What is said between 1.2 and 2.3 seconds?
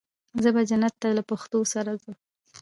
پښتو سره ځم.